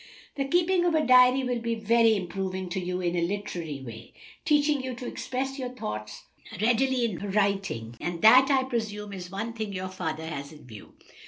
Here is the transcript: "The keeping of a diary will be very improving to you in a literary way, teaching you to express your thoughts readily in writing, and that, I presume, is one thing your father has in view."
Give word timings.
"The 0.33 0.45
keeping 0.45 0.83
of 0.85 0.95
a 0.95 1.05
diary 1.05 1.43
will 1.43 1.59
be 1.59 1.75
very 1.75 2.15
improving 2.15 2.69
to 2.69 2.79
you 2.79 3.01
in 3.01 3.15
a 3.15 3.21
literary 3.21 3.83
way, 3.85 4.13
teaching 4.45 4.81
you 4.83 4.95
to 4.95 5.05
express 5.05 5.59
your 5.59 5.69
thoughts 5.69 6.23
readily 6.59 7.05
in 7.05 7.19
writing, 7.33 7.97
and 8.01 8.19
that, 8.23 8.49
I 8.49 8.63
presume, 8.63 9.13
is 9.13 9.29
one 9.29 9.53
thing 9.53 9.73
your 9.73 9.89
father 9.89 10.25
has 10.25 10.51
in 10.51 10.65
view." 10.65 10.93